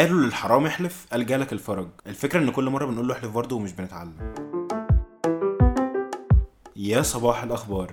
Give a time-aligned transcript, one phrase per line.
[0.00, 1.88] قالوا للحرام احلف قال جالك الفرج.
[2.06, 4.34] الفكرة إن كل مرة بنقول له احلف برضه ومش بنتعلم.
[6.76, 7.92] يا صباح الأخبار.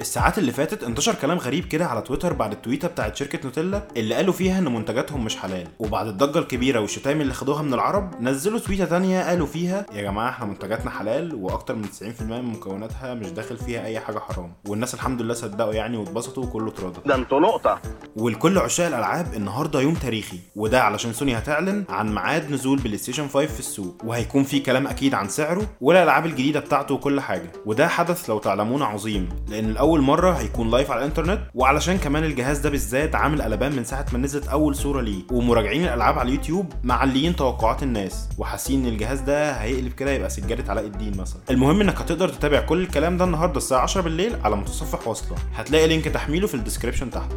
[0.00, 4.14] الساعات اللي فاتت انتشر كلام غريب كده على تويتر بعد التويتة بتاعت شركة نوتيلا اللي
[4.14, 5.68] قالوا فيها إن منتجاتهم مش حلال.
[5.78, 10.28] وبعد الضجة الكبيرة والشتايم اللي خدوها من العرب نزلوا تويتة تانية قالوا فيها يا جماعة
[10.30, 11.84] إحنا منتجاتنا حلال وأكتر من
[12.18, 14.52] 90% من مكوناتها مش داخل فيها أي حاجة حرام.
[14.68, 17.80] والناس الحمد لله صدقوا يعني واتبسطوا وكله اتراضى ده أنتوا نقطة.
[18.16, 23.28] ولكل عشاق الألعاب النهارده يوم تاريخي وده علشان سوني هتعلن عن ميعاد نزول بلاي ستيشن
[23.28, 23.96] 5 في السوق.
[24.04, 27.52] وهيكون في كلام أكيد عن سعره والألعاب الجديدة بتاعته وكل حاجة.
[27.66, 32.58] وده حدث لو تعلمون عظيم لأن لاول مرة هيكون live على الإنترنت وعلشان كمان الجهاز
[32.58, 35.22] ده بالذات عامل قلبان من ساعة ما نزلت أول صورة ليه.
[35.30, 40.70] ومراجعين الألعاب على اليوتيوب معليين توقعات الناس وحاسين إن الجهاز ده هيقلب كده يبقى سجادة
[40.70, 41.40] علاء الدين مثلا.
[41.50, 45.36] المهم إنك هتقدر تتابع كل الكلام ده النهارده الساعة 10 بالليل على متصفح وصلة.
[45.54, 47.32] هتلاقي link تحميله في ال description تحت.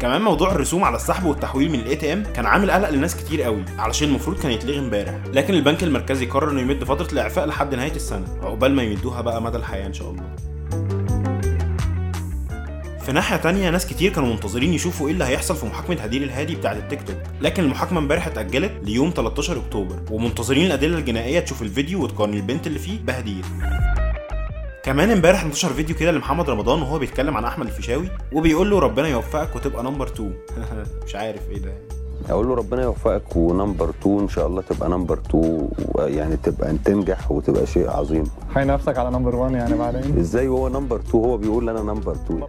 [0.00, 3.64] كمان موضوع الرسوم على السحب والتحويل من ال ATM كان عامل قلق لناس كتير قوي
[3.78, 5.14] علشان المفروض كان يتلغي امبارح.
[5.32, 9.42] لكن البنك المركزي قرر إنه يمد فترة الإعفاء لحد نهاية السنة عقبال ما يمدوها بقى
[9.42, 10.24] مدى الحياة إن شاء الله.
[13.04, 16.54] في ناحية تانية ناس كتير كانوا منتظرين يشوفوا إيه اللي هيحصل في محاكمة هدير الهادي
[16.54, 22.02] بتاعة التيك توك، لكن المحاكمة امبارح اتأجلت ليوم 13 أكتوبر، ومنتظرين الأدلة الجنائية تشوف الفيديو
[22.02, 23.44] وتقارن البنت اللي فيه بهدير.
[24.84, 29.08] كمان امبارح انتشر فيديو كده لمحمد رمضان وهو بيتكلم عن أحمد الفيشاوي وبيقول له ربنا
[29.08, 30.34] يوفقك وتبقى number 2
[31.06, 31.72] مش عارف إيه ده.
[32.30, 36.74] أقول له ربنا يوفقك و number 2 إن شاء الله تبقى number 2 يعني تبقى
[36.84, 38.24] تنجح وتبقى شيء عظيم.
[38.54, 40.18] حي نفسك على number 1 يعني بعدين.
[40.18, 42.44] إزاي هو number 2 هو بيقول أنا number 2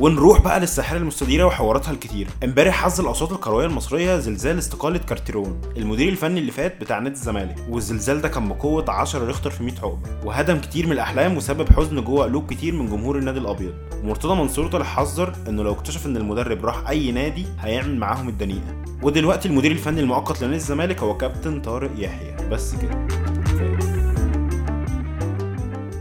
[0.00, 2.26] ونروح بقى للساحرة المستديرة وحواراتها الكتير.
[2.44, 7.56] امبارح حظ الاوساط الكروية المصرية زلزال استقالة كارتيرون المدير الفني اللي فات بتاع نادي الزمالك.
[7.68, 10.10] والزلزال ده كان بقوة 10 ريختر في 100 عقبة.
[10.24, 13.74] وهدم كتير من الأحلام وسبب حزن جوه قلوب كتير من جمهور النادي الأبيض.
[14.02, 18.84] ومرتضى منصور طلع حذر إنه لو اكتشف إن المدرب راح أي نادي هيعمل معاهم الدنيئه
[19.02, 22.36] ودلوقتي المدير الفني المؤقت لنادي الزمالك هو كابتن طارق يحيى.
[22.50, 23.06] بس كده.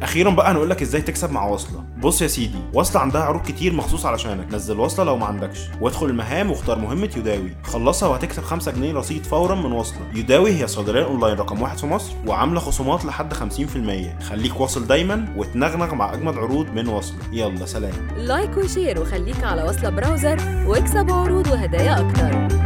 [0.03, 1.83] أخيرا بقى هنقول لك إزاي تكسب مع وصلة.
[2.01, 4.53] بص يا سيدي وصلة عندها عروض كتير مخصوص علشانك.
[4.53, 5.59] نزل وصلة لو ما عندكش.
[5.81, 9.99] وادخل المهام واختار مهمة يداوي خلصها وهتكسب 5 جنيه رصيد فورا من وصلة.
[10.15, 15.33] يداوي هي صيدلية أونلاين رقم واحد في مصر وعاملة خصومات لحد 50% خليك واصل دايما
[15.37, 17.17] وتنغنغ مع أجمد عروض من وصلة.
[17.31, 17.93] يلا سلام.
[18.17, 20.37] like و share وخليك على وصلة browser
[20.67, 22.62] واكسب عروض وهدايا أكتر.